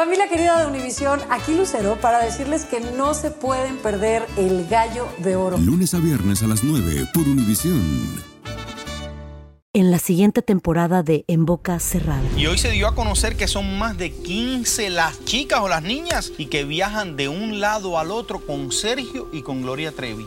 [0.00, 5.06] Familia querida de Univisión, aquí Lucero para decirles que no se pueden perder el gallo
[5.18, 5.58] de oro.
[5.58, 7.82] Lunes a viernes a las 9 por Univisión.
[9.74, 12.22] En la siguiente temporada de En Boca Cerrada.
[12.34, 15.82] Y hoy se dio a conocer que son más de 15 las chicas o las
[15.82, 20.26] niñas y que viajan de un lado al otro con Sergio y con Gloria Trevi.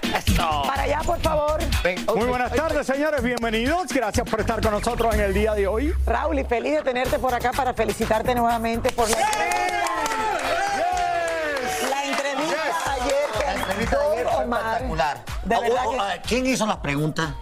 [0.37, 1.59] Para allá, por favor.
[2.15, 3.87] Muy buenas tardes, señores, bienvenidos.
[3.93, 5.93] Gracias por estar con nosotros en el día de hoy.
[6.05, 9.17] Raúl, y feliz de tenerte por acá para felicitarte nuevamente por la
[11.89, 14.59] La entrevista ayer que La entrevista de ayer fue Omar.
[14.61, 15.23] espectacular.
[15.45, 17.33] De Ah, verdad oh, que- ah, ¿Quién hizo las preguntas?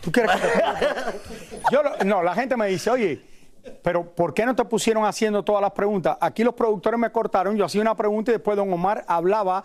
[0.00, 3.22] ¿Tú quieres que te- Yo lo- no, la gente me dice, oye,
[3.82, 6.16] pero ¿por qué no te pusieron haciendo todas las preguntas?
[6.20, 9.64] Aquí los productores me cortaron, yo hacía una pregunta y después don Omar hablaba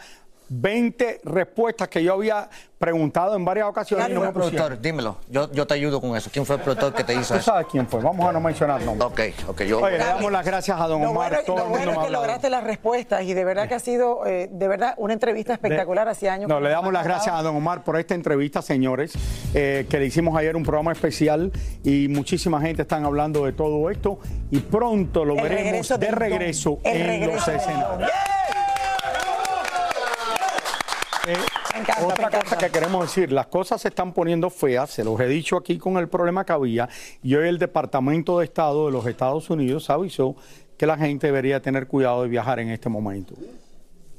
[0.53, 4.07] 20 respuestas que yo había preguntado en varias ocasiones.
[4.07, 4.81] y ¿Quién no fue me el productor?
[4.81, 5.17] Dímelo.
[5.29, 6.29] Yo, yo te ayudo con eso.
[6.33, 7.51] ¿Quién fue el productor que te hizo Tú eso?
[7.51, 9.35] sabes quién fue, vamos a no mencionar nombres.
[9.37, 9.79] Ok, ok, yo.
[9.79, 12.01] Oye, le damos las gracias a don Lo Omar, bueno, todo lo el mundo bueno
[12.01, 15.13] es que lograste las respuestas y de verdad que ha sido, eh, de verdad, una
[15.13, 16.49] entrevista espectacular hace años.
[16.49, 19.13] No, le damos las gracias a don Omar por esta entrevista, señores,
[19.53, 21.51] eh, que le hicimos ayer un programa especial
[21.83, 26.11] y muchísima gente están hablando de todo esto y pronto lo El veremos regreso de
[26.11, 28.11] regreso en regreso los escenarios.
[31.27, 31.35] Eh,
[31.73, 35.03] Me encanta, otra me cosa que queremos decir, las cosas se están poniendo feas, se
[35.03, 36.89] los he dicho aquí con el problema que había,
[37.21, 40.35] y hoy el Departamento de Estado de los Estados Unidos avisó
[40.77, 43.35] que la gente debería tener cuidado de viajar en este momento.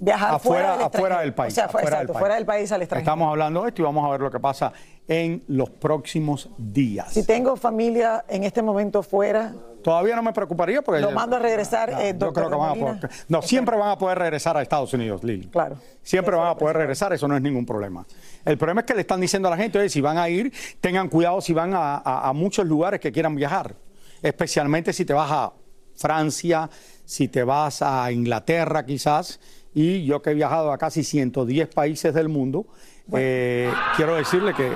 [0.05, 1.53] Viajar afuera, fuera, del afuera del país.
[1.53, 3.05] O sea, fu- afuera exacto, fuera del país al extranjero.
[3.09, 4.73] Estamos hablando de esto y vamos a ver lo que pasa
[5.07, 7.13] en los próximos días.
[7.13, 9.53] Si tengo familia en este momento fuera,
[9.83, 11.01] Todavía no me preocuparía porque...
[11.01, 13.11] Lo mando a regresar, eh, yo creo que van a poder...
[13.29, 15.49] No, siempre van a poder regresar a Estados Unidos, Lili.
[15.49, 15.77] Claro.
[16.03, 18.07] Siempre van a poder regresar, eso no es ningún problema.
[18.45, 20.53] El problema es que le están diciendo a la gente, oye, si van a ir,
[20.81, 23.75] tengan cuidado si van a, a- a muchos lugares que quieran viajar.
[24.23, 25.53] Especialmente si te vas a
[25.97, 26.71] Francia,
[27.05, 29.41] si te vas a Inglaterra quizás.
[29.75, 32.67] Y yo que he viajado a casi 110 países del mundo,
[33.15, 34.71] eh, quiero decirle que,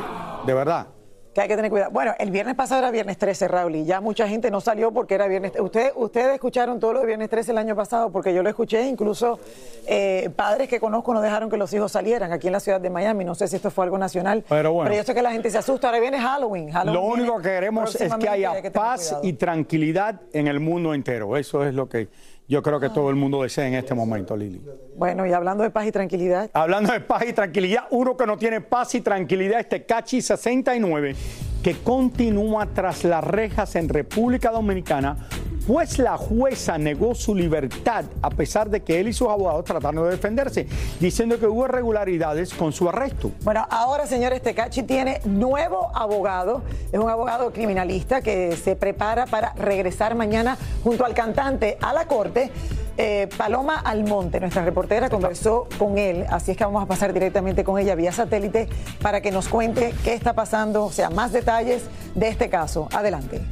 [0.47, 0.89] de verdad,
[1.35, 1.91] que hay que tener cuidado.
[1.91, 5.17] Bueno, el viernes pasado era viernes 13, Raúl, y ya mucha gente no salió porque
[5.17, 5.53] era viernes.
[5.61, 8.87] Ustedes, ustedes escucharon todo lo de viernes 13 el año pasado porque yo lo escuché,
[8.89, 9.39] incluso
[9.87, 12.89] eh, padres que conozco no dejaron que los hijos salieran aquí en la ciudad de
[12.89, 13.23] Miami.
[13.27, 14.95] No sé si esto fue algo nacional, Pero bueno.
[14.95, 15.89] yo sé que la gente se asusta.
[15.89, 16.71] Ahora viene Halloween.
[16.71, 19.21] Halloween Lo único que queremos es que haya paz cuidado.
[19.29, 21.37] y tranquilidad en el mundo entero.
[21.37, 22.09] Eso es lo que
[22.49, 24.63] yo creo que todo el mundo desea en este momento, Lili.
[24.97, 28.39] Bueno, y hablando de paz y tranquilidad, Hablando de paz y tranquilidad, uno que no
[28.39, 31.17] tiene paz y tranquilidad es Tecachi 69,
[31.63, 35.29] que continúa tras las rejas en República Dominicana,
[35.67, 40.05] pues la jueza negó su libertad a pesar de que él y sus abogados trataron
[40.05, 40.67] de defenderse,
[41.01, 43.33] diciendo que hubo irregularidades con su arresto.
[43.43, 46.63] Bueno, ahora, señores, Tecachi tiene nuevo abogado.
[46.93, 52.07] Es un abogado criminalista que se prepara para regresar mañana junto al cantante a la
[52.07, 52.51] corte.
[52.99, 57.63] Eh, Paloma Almonte, nuestra reportera, conversó con él, así es que vamos a pasar directamente
[57.63, 58.69] con ella vía satélite
[59.03, 61.83] para que nos cuente qué está pasando, o sea, más detalles
[62.15, 62.89] de este caso.
[62.93, 63.43] Adelante.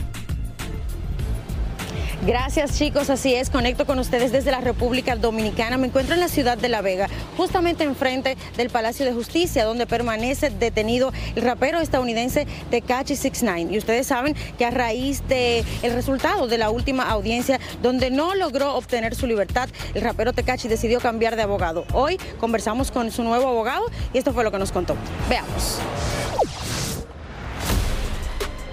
[2.27, 5.77] Gracias chicos, así es, conecto con ustedes desde la República Dominicana.
[5.77, 9.87] Me encuentro en la ciudad de La Vega, justamente enfrente del Palacio de Justicia, donde
[9.87, 13.75] permanece detenido el rapero estadounidense Tekashi 69.
[13.75, 18.35] Y ustedes saben que a raíz del el resultado de la última audiencia, donde no
[18.35, 21.85] logró obtener su libertad, el rapero Tekashi decidió cambiar de abogado.
[21.93, 23.85] Hoy conversamos con su nuevo abogado
[24.15, 24.97] y esto fue lo que nos contó.
[25.29, 25.79] Veamos.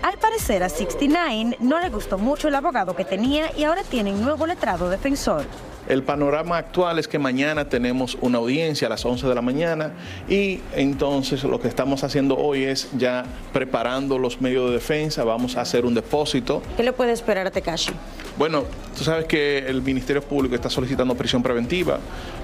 [0.02, 4.12] Al parecer a 69 no le gustó mucho el abogado que tenía y ahora tiene
[4.12, 5.46] un nuevo letrado defensor.
[5.88, 9.92] El panorama actual es que mañana tenemos una audiencia a las 11 de la mañana
[10.28, 15.56] y entonces lo que estamos haciendo hoy es ya preparando los medios de defensa, vamos
[15.56, 16.64] a hacer un depósito.
[16.78, 17.92] ¿Qué le puede esperar a Tekashi?
[18.38, 18.64] Bueno,
[18.98, 22.00] tú sabes que el Ministerio Público está solicitando prisión preventiva,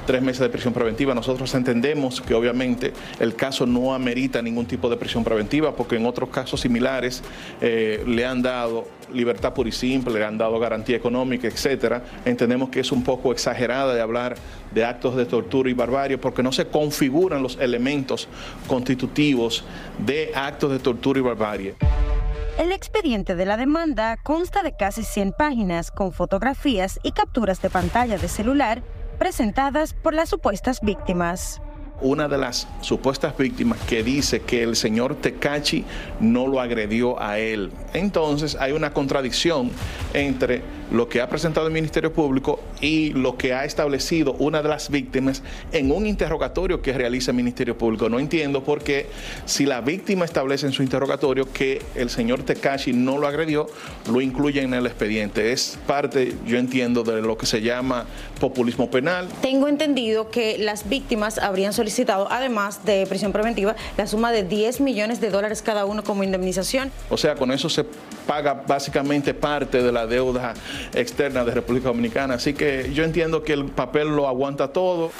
[0.05, 1.15] tres meses de prisión preventiva.
[1.15, 6.05] Nosotros entendemos que obviamente el caso no amerita ningún tipo de prisión preventiva porque en
[6.05, 7.23] otros casos similares
[7.61, 12.03] eh, le han dado libertad pura y simple, le han dado garantía económica, etcétera.
[12.25, 14.35] Entendemos que es un poco exagerada de hablar
[14.73, 18.27] de actos de tortura y barbarie porque no se configuran los elementos
[18.67, 19.63] constitutivos
[20.05, 21.75] de actos de tortura y barbarie.
[22.57, 27.69] El expediente de la demanda consta de casi 100 páginas con fotografías y capturas de
[27.69, 28.81] pantalla de celular
[29.19, 31.61] presentadas por las supuestas víctimas
[32.01, 35.83] una de las supuestas víctimas que dice que el señor Tecachi
[36.19, 37.71] no lo agredió a él.
[37.93, 39.71] Entonces hay una contradicción
[40.13, 40.61] entre
[40.91, 44.89] lo que ha presentado el Ministerio Público y lo que ha establecido una de las
[44.89, 48.09] víctimas en un interrogatorio que realiza el Ministerio Público.
[48.09, 49.07] No entiendo por qué
[49.45, 53.67] si la víctima establece en su interrogatorio que el señor Tekashi no lo agredió,
[54.11, 55.51] lo incluye en el expediente.
[55.51, 58.05] Es parte, yo entiendo, de lo que se llama
[58.39, 59.27] populismo penal.
[59.41, 64.81] Tengo entendido que las víctimas habrían solicitado, además de prisión preventiva, la suma de 10
[64.81, 66.91] millones de dólares cada uno como indemnización.
[67.09, 67.85] O sea, con eso se
[68.27, 70.53] paga básicamente parte de la deuda
[70.93, 72.35] externa de República Dominicana.
[72.35, 75.11] Así que yo entiendo que el papel lo aguanta todo.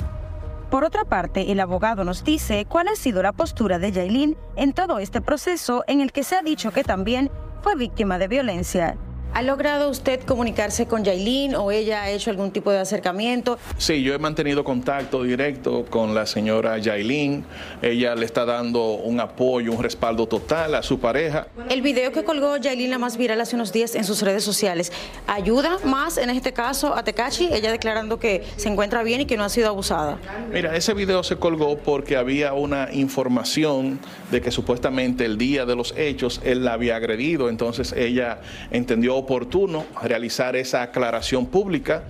[0.69, 4.74] Por otra parte, el abogado nos dice cuál ha sido la postura de Yailin en
[4.74, 7.31] todo este proceso en el que se ha dicho que también
[7.62, 8.98] fue víctima de violencia.
[9.37, 13.59] ¿Ha logrado usted comunicarse con Yailin o ella ha hecho algún tipo de acercamiento?
[13.77, 17.45] Sí, yo he mantenido contacto directo con la señora Yailin.
[17.83, 21.45] Ella le está dando un apoyo, un respaldo total a su pareja.
[21.69, 24.91] El video que colgó Yailin, la más viral hace unos días en sus redes sociales,
[25.27, 27.49] ¿ayuda más en este caso a Tecachi?
[27.53, 30.17] Ella declarando que se encuentra bien y que no ha sido abusada.
[30.51, 33.99] Mira, ese video se colgó porque había una información
[34.31, 37.49] de que supuestamente el día de los hechos él la había agredido.
[37.49, 38.39] Entonces ella
[38.71, 42.03] entendió oportuno realizar esa aclaración pública.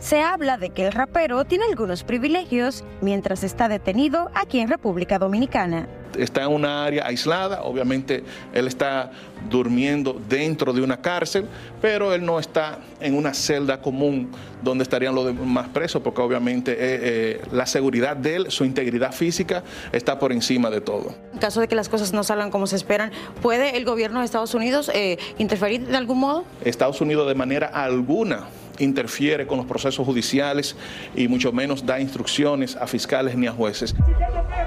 [0.00, 5.18] Se habla de que el rapero tiene algunos privilegios mientras está detenido aquí en República
[5.18, 5.88] Dominicana
[6.18, 8.22] está en una área aislada, obviamente
[8.52, 9.10] él está
[9.48, 11.46] durmiendo dentro de una cárcel,
[11.80, 14.30] pero él no está en una celda común
[14.62, 19.12] donde estarían los demás presos, porque obviamente eh, eh, la seguridad de él, su integridad
[19.12, 21.14] física, está por encima de todo.
[21.42, 23.10] Caso de que las cosas no salgan como se esperan,
[23.42, 26.44] ¿puede el gobierno de Estados Unidos eh, interferir de algún modo?
[26.64, 28.44] Estados Unidos de manera alguna
[28.78, 30.76] interfiere con los procesos judiciales
[31.14, 33.94] y mucho menos da instrucciones a fiscales ni a jueces.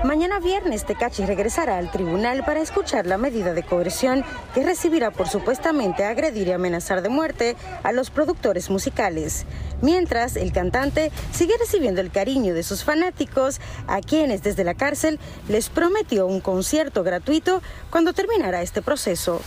[0.03, 4.23] Mañana viernes Tecachi regresará al tribunal para escuchar la medida de coerción
[4.53, 9.45] que recibirá por supuestamente agredir y amenazar de muerte a los productores musicales.
[9.81, 15.19] Mientras, el cantante sigue recibiendo el cariño de sus fanáticos, a quienes desde la cárcel
[15.49, 19.41] les prometió un concierto gratuito cuando terminara este proceso.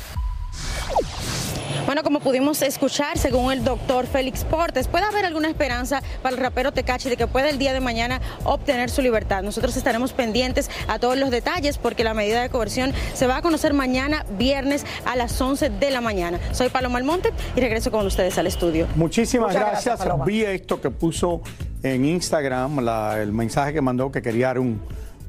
[1.88, 6.42] Bueno, como pudimos escuchar, según el doctor Félix Portes, puede haber alguna esperanza para el
[6.42, 9.42] rapero Tecachi de que pueda el día de mañana obtener su libertad.
[9.42, 13.40] Nosotros estaremos pendientes a todos los detalles porque la medida de coerción se va a
[13.40, 16.38] conocer mañana, viernes, a las 11 de la mañana.
[16.52, 18.86] Soy Paloma Almonte y regreso con ustedes al estudio.
[18.94, 19.98] Muchísimas gracias.
[20.26, 21.40] Vi esto que puso
[21.82, 22.86] en Instagram,
[23.16, 24.78] el mensaje que mandó que quería dar un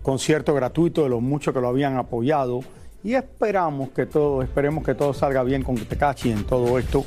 [0.04, 2.66] concierto gratuito de los muchos que lo habían apoyado
[3.04, 7.06] y esperamos que todo, esperemos que todo salga bien con Tecachi en todo esto.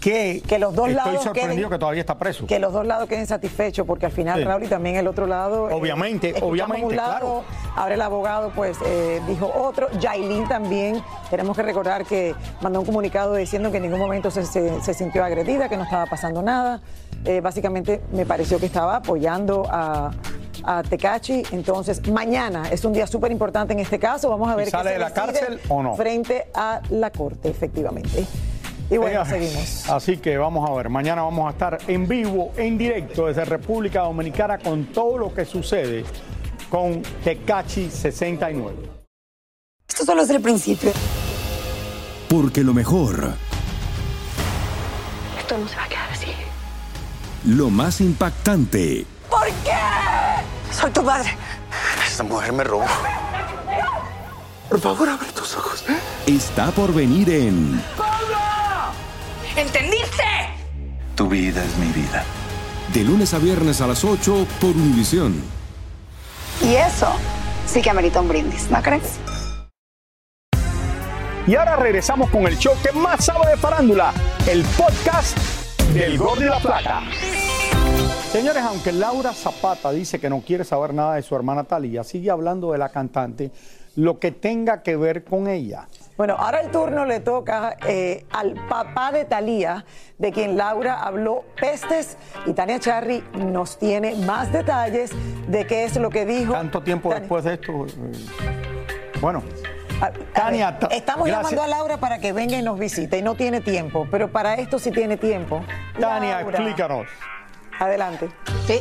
[0.00, 2.44] Que, que los dos estoy lados sorprendido que todavía está preso.
[2.48, 5.70] Que los dos lados queden satisfechos, porque al final, Raúl, y también el otro lado.
[5.70, 6.86] Eh, obviamente, obviamente.
[6.86, 7.44] Un lado,
[7.76, 9.88] Ahora el abogado, pues, eh, dijo otro.
[10.00, 11.00] Yailin también,
[11.30, 15.24] tenemos que recordar que mandó un comunicado diciendo que en ningún momento se, se, sintió
[15.24, 16.82] agredida, que no estaba pasando nada.
[17.24, 20.10] Eh, básicamente, me pareció que estaba apoyando a,
[20.64, 21.42] a Tecachi.
[21.52, 24.28] Entonces, mañana es un día súper importante en este caso.
[24.30, 25.94] Vamos a ver ¿Sale de la cárcel o no?
[25.94, 28.26] Frente a la corte, efectivamente.
[28.90, 29.88] Y bueno, seguimos.
[29.88, 34.02] Así que vamos a ver, mañana vamos a estar en vivo, en directo desde República
[34.02, 36.04] Dominicana con todo lo que sucede
[36.68, 38.76] con Tecachi 69.
[39.88, 40.90] Esto solo es el principio.
[42.28, 43.34] Porque lo mejor.
[45.38, 46.28] Esto no se va a quedar así.
[47.46, 49.04] Lo más impactante.
[49.28, 49.72] ¿Por qué?
[50.82, 51.30] Soy tu madre.
[52.04, 52.84] Esta mujer me robó.
[54.68, 55.84] Por favor, abre tus ojos.
[56.26, 57.80] Está por venir en.
[59.54, 60.24] ¿Entendiste?
[61.14, 62.24] Tu vida es mi vida.
[62.92, 65.40] De lunes a viernes a las 8 por Univisión.
[66.60, 67.12] Y eso
[67.64, 69.20] sí que amerita un brindis, ¿no crees?
[71.46, 74.12] Y ahora regresamos con el show que más sabe de farándula,
[74.48, 75.38] el podcast
[75.94, 77.02] del Gol de la Plata.
[78.32, 82.30] Señores, aunque Laura Zapata dice que no quiere saber nada de su hermana Talía, sigue
[82.30, 83.50] hablando de la cantante,
[83.96, 85.86] lo que tenga que ver con ella.
[86.16, 89.84] Bueno, ahora el turno le toca eh, al papá de Talía,
[90.16, 95.10] de quien Laura habló pestes, y Tania Charry nos tiene más detalles
[95.48, 96.54] de qué es lo que dijo.
[96.54, 97.20] ¿Tanto tiempo Tania.
[97.20, 97.86] después de esto?
[97.86, 99.42] eh, Bueno,
[100.00, 101.50] A- a Tania, ver, estamos gracias.
[101.52, 104.54] llamando a Laura para que venga y nos visite, y no tiene tiempo, pero para
[104.54, 105.62] esto sí tiene tiempo.
[106.00, 107.06] Tania, Laura, explícanos.
[107.78, 108.30] Adelante.
[108.66, 108.80] Sí.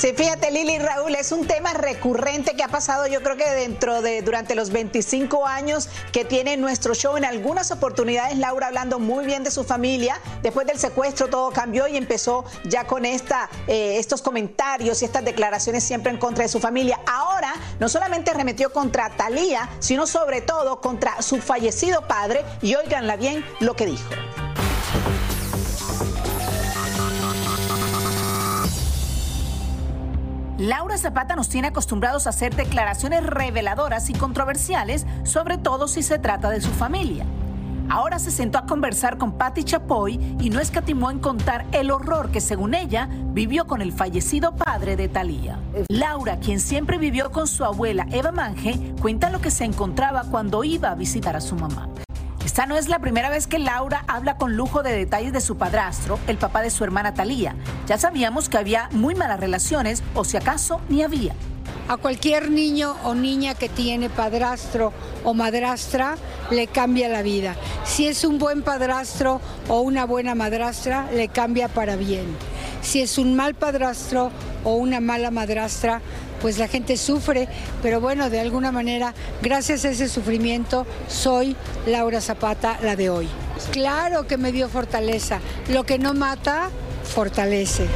[0.00, 4.00] Sí, fíjate Lili Raúl, es un tema recurrente que ha pasado yo creo que dentro
[4.00, 9.26] de durante los 25 años que tiene nuestro show en algunas oportunidades Laura hablando muy
[9.26, 13.98] bien de su familia, después del secuestro todo cambió y empezó ya con esta eh,
[13.98, 16.98] estos comentarios y estas declaraciones siempre en contra de su familia.
[17.06, 23.16] Ahora no solamente arremetió contra Talía, sino sobre todo contra su fallecido padre y óiganla
[23.16, 24.08] bien lo que dijo.
[30.60, 36.18] Laura Zapata nos tiene acostumbrados a hacer declaraciones reveladoras y controversiales, sobre todo si se
[36.18, 37.24] trata de su familia.
[37.88, 42.30] Ahora se sentó a conversar con Patti Chapoy y no escatimó en contar el horror
[42.30, 45.58] que, según ella, vivió con el fallecido padre de Talía.
[45.88, 50.62] Laura, quien siempre vivió con su abuela Eva Mange, cuenta lo que se encontraba cuando
[50.62, 51.88] iba a visitar a su mamá.
[52.44, 55.56] Esta no es la primera vez que Laura habla con lujo de detalles de su
[55.56, 57.54] padrastro, el papá de su hermana Talía.
[57.86, 61.34] Ya sabíamos que había muy malas relaciones, o si acaso ni había.
[61.88, 64.92] A cualquier niño o niña que tiene padrastro
[65.24, 66.16] o madrastra
[66.50, 67.56] le cambia la vida.
[67.84, 72.36] Si es un buen padrastro o una buena madrastra, le cambia para bien.
[72.80, 74.30] Si es un mal padrastro
[74.64, 76.00] o una mala madrastra,
[76.40, 77.48] pues la gente sufre,
[77.82, 81.56] pero bueno, de alguna manera, gracias a ese sufrimiento, soy
[81.86, 83.28] Laura Zapata, la de hoy.
[83.72, 85.40] Claro que me dio fortaleza.
[85.68, 86.70] Lo que no mata,
[87.04, 87.86] fortalece.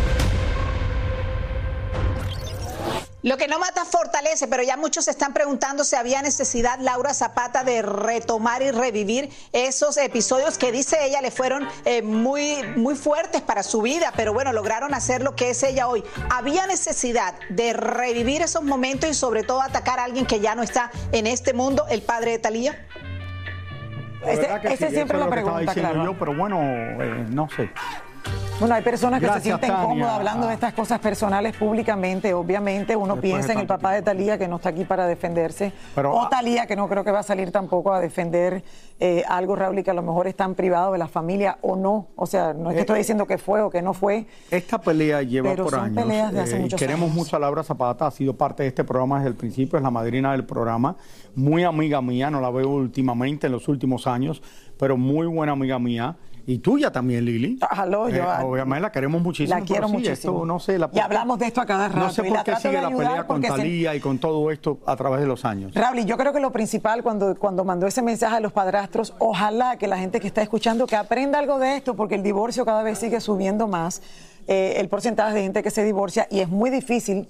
[3.24, 7.14] Lo que no mata fortalece, pero ya muchos se están preguntando si había necesidad, Laura
[7.14, 12.94] Zapata, de retomar y revivir esos episodios que dice ella le fueron eh, muy, muy
[12.94, 16.04] fuertes para su vida, pero bueno, lograron hacer lo que es ella hoy.
[16.28, 20.62] ¿Había necesidad de revivir esos momentos y sobre todo atacar a alguien que ya no
[20.62, 22.86] está en este mundo, el padre de Talía?
[24.22, 26.12] Que ese sí, siempre es lo que estaba pregunta, diciendo claro.
[26.12, 27.70] yo, pero bueno, eh, no sé.
[28.60, 29.84] Bueno, hay personas que Gracias, se sienten Tania.
[29.84, 32.32] cómodas hablando de estas cosas personales públicamente.
[32.34, 35.72] Obviamente, uno Después piensa en el papá de Talía que no está aquí para defenderse.
[35.94, 38.62] Pero, o ah, Talía que no creo que va a salir tampoco a defender
[39.00, 41.74] eh, algo, Raúl, y que a lo mejor es tan privado de la familia o
[41.74, 42.06] no.
[42.14, 44.26] O sea, no es que Eh, estoy diciendo que fue o que no fue.
[44.52, 46.04] Esta pelea lleva Pero por son años.
[46.04, 47.16] peleas de hace eh, muchos queremos años.
[47.16, 49.90] mucho a Laura Zapata, ha sido parte de este programa desde el principio, es la
[49.90, 50.96] madrina del programa,
[51.34, 54.40] muy amiga mía, no la veo últimamente en los últimos años,
[54.78, 56.16] pero muy buena amiga mía.
[56.46, 57.58] Y tuya también, Lili.
[57.70, 59.58] Aló, yo- Eh, obviamente la queremos muchísimo.
[59.58, 60.12] La quiero sí, muchísimo.
[60.34, 62.00] esto, no sé, la- Y hablamos de esto a cada rato.
[62.00, 64.94] No sé por qué sigue la pelea con se- Talía y con todo esto a
[64.96, 65.72] través de los años.
[65.74, 69.14] Raúl, y yo creo que lo principal cuando, cuando mandó ese mensaje a los padrastros,
[69.18, 72.64] ojalá que la gente que está escuchando que aprenda algo de esto, porque el divorcio
[72.66, 74.02] cada vez sigue subiendo más,
[74.46, 77.26] eh, el porcentaje de gente que se divorcia, y es muy difícil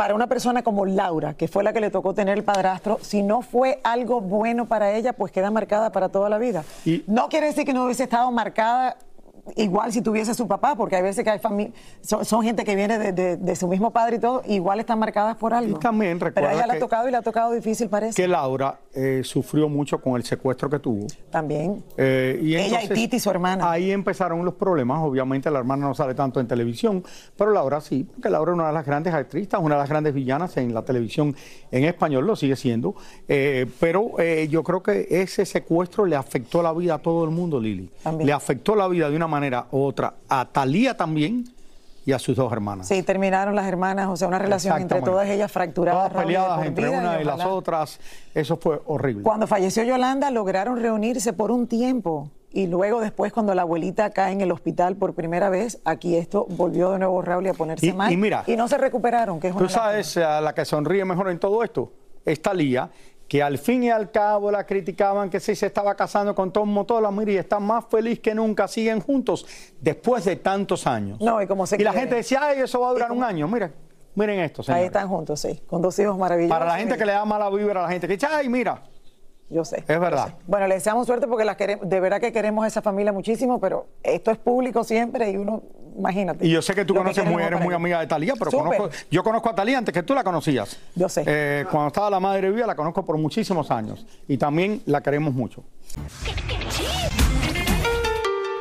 [0.00, 3.22] para una persona como Laura, que fue la que le tocó tener el padrastro, si
[3.22, 6.64] no fue algo bueno para ella, pues queda marcada para toda la vida.
[6.86, 8.96] Y- no quiere decir que no hubiese estado marcada
[9.56, 12.74] igual si tuviese su papá, porque hay veces que hay familia, son, son gente que
[12.76, 15.76] viene de, de- de su mismo padre y todo, igual están marcadas por algo.
[15.76, 17.88] Y también Pero a recuerda ella le ha que- tocado y le ha tocado difícil,
[17.88, 18.20] parece.
[18.20, 21.06] Que Laura eh, sufrió mucho con el secuestro que tuvo.
[21.30, 21.82] También.
[21.96, 23.70] Eh, y Ella y entonces, Titi, su hermana.
[23.70, 25.00] Ahí empezaron los problemas.
[25.02, 27.02] Obviamente la hermana no sale tanto en televisión,
[27.36, 30.14] pero Laura sí, porque Laura es una de las grandes actrices, una de las grandes
[30.14, 31.34] villanas en la televisión
[31.70, 32.94] en español, lo sigue siendo.
[33.28, 37.30] Eh, pero eh, yo creo que ese secuestro le afectó la vida a todo el
[37.30, 37.90] mundo, Lili.
[38.02, 38.26] También.
[38.26, 39.39] Le afectó la vida de una manera
[39.70, 41.44] u otra a Talía también
[42.06, 42.88] y a sus dos hermanas.
[42.88, 46.08] Sí, terminaron las hermanas, o sea, una relación entre todas ellas fracturada.
[46.08, 48.00] Todas peleadas entre vida, una y las otras.
[48.34, 49.22] Eso fue horrible.
[49.22, 52.30] Cuando falleció Yolanda, lograron reunirse por un tiempo.
[52.52, 56.46] Y luego, después, cuando la abuelita cae en el hospital por primera vez, aquí esto
[56.48, 58.10] volvió de nuevo Raúl a ponerse Y- mal.
[58.12, 61.04] y mira, y no se recuperaron, que es una Tú sabes, a la que sonríe
[61.04, 61.92] mejor en todo esto,
[62.24, 62.90] es Talía,
[63.30, 66.68] que al fin y al cabo la criticaban que sí se estaba casando con Tom
[66.68, 69.46] Motola, mire, y está más feliz que nunca, siguen juntos
[69.80, 71.20] después de tantos años.
[71.20, 73.46] No, y como se Y la gente decía, ay, eso va a durar un año.
[73.46, 73.72] Miren,
[74.16, 74.86] miren esto, Ahí señores.
[74.86, 76.58] están juntos, sí, con dos hijos maravillosos.
[76.58, 78.82] Para la gente que le da mala vibra a la gente, que dice, ay, mira,
[79.50, 79.78] Yo sé.
[79.86, 80.34] es verdad.
[80.46, 83.60] Bueno, le deseamos suerte porque las queremos, de verdad que queremos a esa familia muchísimo,
[83.60, 85.62] pero esto es público siempre y uno,
[85.98, 86.46] imagínate.
[86.46, 88.90] Y yo sé que tú conoces muy, queremos eres muy amiga de Talía, pero conozco,
[89.10, 90.78] yo conozco a Talía antes que tú la conocías.
[90.94, 91.24] Yo sé.
[91.26, 95.34] Eh, cuando estaba la madre viva la conozco por muchísimos años y también la queremos
[95.34, 95.64] mucho.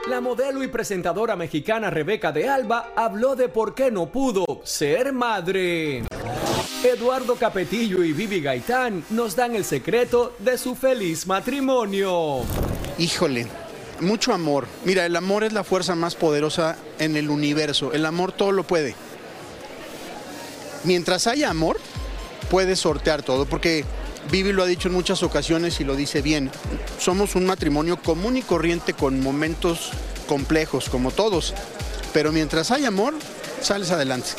[0.08, 4.44] La La modelo y presentadora mexicana Rebeca de Alba habló de por qué no pudo
[4.64, 6.04] ser madre.
[6.84, 12.46] Eduardo Capetillo y Vivi Gaitán nos dan el secreto de su feliz matrimonio.
[12.98, 13.48] Híjole,
[14.00, 14.66] mucho amor.
[14.86, 17.92] Mira, el amor es la fuerza más poderosa en el universo.
[17.92, 18.96] El amor todo lo puede.
[20.86, 21.78] Mientras haya amor,
[22.50, 23.84] puedes sortear todo, porque
[24.32, 26.50] Vivi lo ha dicho en muchas ocasiones y lo dice bien.
[26.98, 29.92] Somos un matrimonio común y corriente con momentos
[30.28, 31.54] complejos, como todos.
[32.14, 33.16] Pero mientras hay amor,
[33.62, 34.30] sales adelante.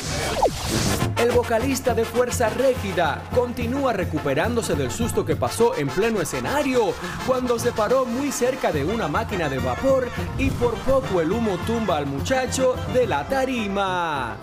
[1.21, 6.95] El vocalista de Fuerza Régida continúa recuperándose del susto que pasó en pleno escenario
[7.27, 10.09] cuando se paró muy cerca de una máquina de vapor
[10.39, 14.35] y por poco el humo tumba al muchacho de la tarima.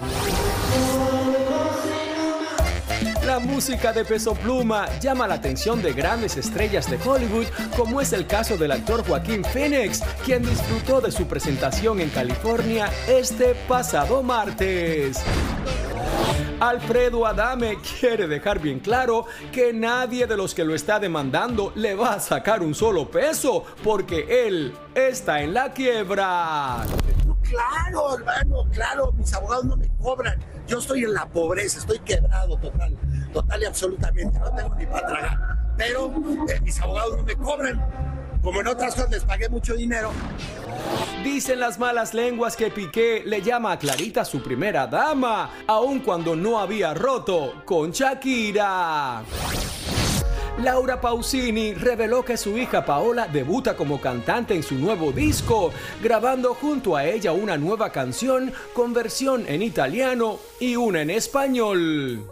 [3.27, 8.13] La música de Peso Pluma llama la atención de grandes estrellas de Hollywood, como es
[8.13, 14.23] el caso del actor Joaquín Phoenix, quien disfrutó de su presentación en California este pasado
[14.23, 15.19] martes.
[16.61, 21.95] Alfredo Adame quiere dejar bien claro que nadie de los que lo está demandando le
[21.95, 26.85] va a sacar un solo peso, porque él está en la quiebra.
[27.43, 30.39] Claro, hermano, claro, mis abogados no me cobran.
[30.67, 32.97] Yo estoy en la pobreza, estoy quebrado total,
[33.33, 35.39] total y absolutamente, no tengo ni para tragar.
[35.77, 36.13] Pero
[36.49, 38.18] eh, mis abogados no me cobran.
[38.43, 40.11] Como en otras cosas pagué mucho dinero.
[41.25, 46.37] Dicen las malas lenguas que Piqué le llama a Clarita su primera dama, aun cuando
[46.37, 49.23] no había roto con Shakira.
[50.63, 56.55] Laura Pausini reveló que su hija Paola debuta como cantante en su nuevo disco, grabando
[56.55, 62.29] junto a ella una nueva canción con versión en italiano y una en español.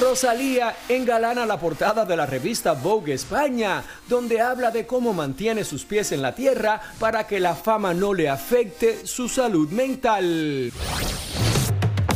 [0.00, 5.84] Rosalía engalana la portada de la revista Vogue España, donde habla de cómo mantiene sus
[5.84, 10.72] pies en la tierra para que la fama no le afecte su salud mental.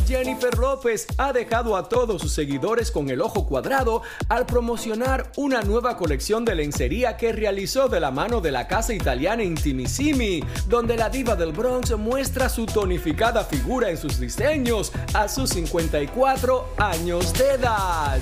[0.07, 5.61] Jennifer López ha dejado a todos sus seguidores con el ojo cuadrado al promocionar una
[5.61, 10.95] nueva colección de lencería que realizó de la mano de la casa italiana Intimissimi, donde
[10.95, 17.33] la diva del Bronx muestra su tonificada figura en sus diseños a sus 54 años
[17.33, 18.19] de edad.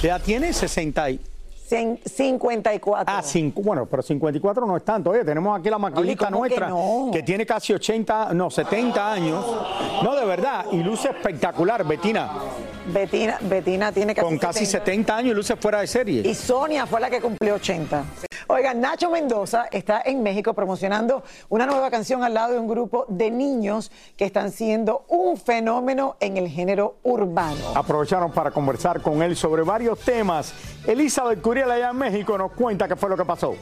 [0.00, 1.33] Ya tiene 60 y...
[2.04, 3.04] 54.
[3.06, 5.10] Ah, cinco, bueno, pero 54 no es tanto.
[5.10, 7.10] Oye, tenemos aquí la maquinita ¿cómo que nuestra no?
[7.12, 9.44] que tiene casi 80, no, 70 años.
[10.02, 12.30] No, de verdad, y luce espectacular, Betina.
[12.86, 16.22] Betina, Betina tiene casi Con casi 70 años y luce fuera de serie.
[16.24, 18.04] Y Sonia fue la que cumplió 80.
[18.48, 23.06] Oigan, Nacho Mendoza está en México promocionando una nueva canción al lado de un grupo
[23.08, 27.72] de niños que están siendo un fenómeno en el género urbano.
[27.74, 30.52] Aprovecharon para conversar con él sobre varios temas.
[30.86, 33.54] Elizabeth Curiel allá en México nos cuenta qué fue lo que pasó.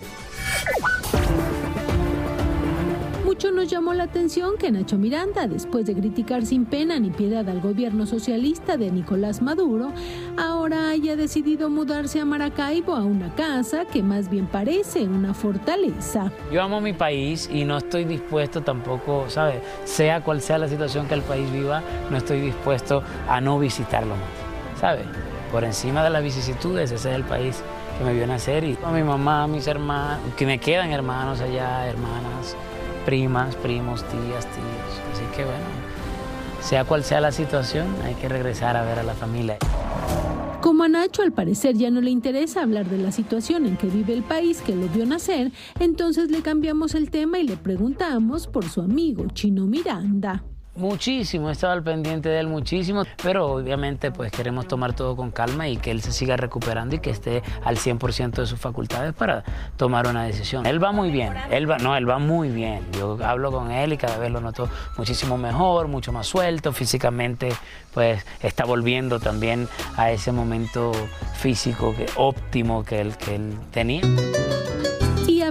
[3.32, 7.48] Mucho nos llamó la atención que Nacho Miranda, después de criticar sin pena ni piedad
[7.48, 9.90] al gobierno socialista de Nicolás Maduro,
[10.36, 16.30] ahora haya decidido mudarse a Maracaibo a una casa que más bien parece una fortaleza.
[16.52, 19.62] Yo amo mi país y no estoy dispuesto tampoco, ¿sabes?
[19.84, 24.14] Sea cual sea la situación que el país viva, no estoy dispuesto a no visitarlo
[24.14, 25.06] más, ¿sabes?
[25.50, 27.62] Por encima de las vicisitudes, ese es el país
[27.96, 31.86] que me vio nacer y a mi mamá, mis hermanos, que me quedan hermanos allá,
[31.86, 32.56] hermanas,
[33.04, 35.00] primas, primos, tías, tíos.
[35.12, 35.64] Así que bueno,
[36.60, 39.58] sea cual sea la situación, hay que regresar a ver a la familia.
[40.60, 43.88] Como a Nacho al parecer ya no le interesa hablar de la situación en que
[43.88, 48.46] vive el país que lo vio nacer, entonces le cambiamos el tema y le preguntamos
[48.46, 50.44] por su amigo Chino Miranda.
[50.74, 55.30] Muchísimo, he estado al pendiente de él muchísimo, pero obviamente pues queremos tomar todo con
[55.30, 59.12] calma y que él se siga recuperando y que esté al 100% de sus facultades
[59.12, 59.44] para
[59.76, 60.64] tomar una decisión.
[60.64, 62.86] Él va muy bien, él va, no, él va muy bien.
[62.98, 67.50] Yo hablo con él y cada vez lo noto muchísimo mejor, mucho más suelto, físicamente
[67.92, 70.92] pues está volviendo también a ese momento
[71.34, 74.00] físico que, óptimo que él, que él tenía.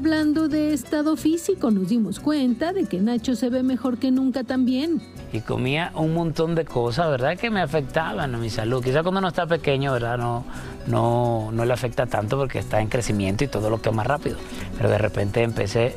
[0.04, 4.44] Hablando de estado físico, nos dimos cuenta de que Nacho se ve mejor que nunca
[4.44, 5.00] también.
[5.32, 7.38] y comía un montón de cosas, ¿verdad?
[7.38, 8.84] Que me afectaban a mi salud.
[8.84, 10.18] Quizás cuando uno está pequeño, ¿verdad?
[10.18, 10.44] No,
[10.88, 14.38] no, no le afecta tanto porque está en crecimiento y todo lo quema rápido.
[14.76, 15.96] Pero de repente empecé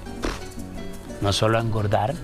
[1.22, 2.14] no solo a engordar,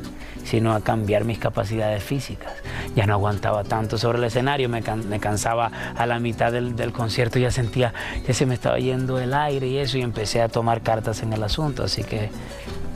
[0.50, 2.52] sino a cambiar mis capacidades físicas.
[2.96, 6.90] Ya no aguantaba tanto sobre el escenario, me, me cansaba a la mitad del, del
[6.90, 7.94] concierto, ya sentía
[8.26, 11.32] que se me estaba yendo el aire y eso, y empecé a tomar cartas en
[11.32, 11.84] el asunto.
[11.84, 12.30] Así que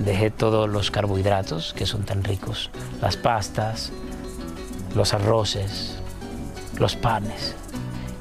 [0.00, 3.92] dejé todos los carbohidratos que son tan ricos, las pastas,
[4.96, 5.96] los arroces,
[6.80, 7.54] los panes.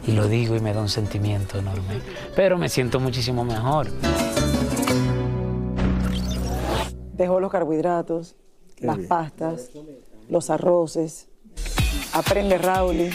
[0.05, 2.01] Y lo digo y me da un sentimiento enorme.
[2.35, 3.87] Pero me siento muchísimo mejor.
[7.13, 8.35] Dejó los carbohidratos,
[8.83, 9.69] las pastas,
[10.29, 11.27] los arroces.
[12.13, 13.09] Aprende, Raúl.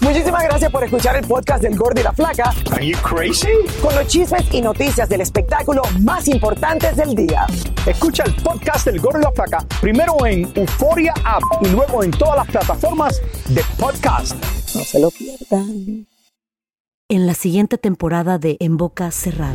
[0.00, 2.52] Muchísimas gracias por escuchar el podcast del Gordo y la Flaca.
[2.72, 3.48] Are you crazy?
[3.80, 7.46] Con los chismes y noticias del espectáculo más importantes del día.
[7.86, 12.10] Escucha el podcast del Gordo y la Flaca primero en Euforia App y luego en
[12.10, 14.34] todas las plataformas de podcast.
[14.74, 16.06] No se lo pierdan.
[17.08, 19.54] En la siguiente temporada de En Boca Cerrada.